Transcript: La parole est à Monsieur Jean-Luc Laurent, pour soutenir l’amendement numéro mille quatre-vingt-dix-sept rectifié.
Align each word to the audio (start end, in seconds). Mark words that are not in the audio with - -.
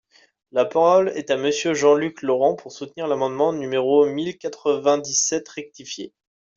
La 0.51 0.65
parole 0.65 1.09
est 1.13 1.29
à 1.29 1.37
Monsieur 1.37 1.75
Jean-Luc 1.75 2.23
Laurent, 2.23 2.55
pour 2.55 2.71
soutenir 2.71 3.07
l’amendement 3.07 3.53
numéro 3.53 4.07
mille 4.07 4.35
quatre-vingt-dix-sept 4.39 5.47
rectifié. 5.47 6.11